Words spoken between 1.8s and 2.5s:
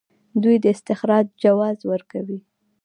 ورکوي.